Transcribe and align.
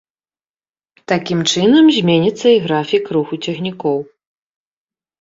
Такім 1.13 1.39
чынам, 1.51 1.85
зменіцца 1.99 2.47
і 2.57 2.65
графік 2.67 3.03
руху 3.21 3.33
цягнікоў. 3.47 3.97